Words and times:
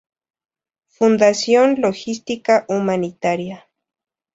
Fundación 0.87 1.75
logística 1.79 2.65
Humanitaria 2.67 3.67